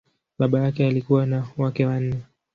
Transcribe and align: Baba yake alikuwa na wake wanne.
Baba 0.39 0.59
yake 0.61 0.87
alikuwa 0.87 1.25
na 1.25 1.47
wake 1.57 1.85
wanne. 1.85 2.19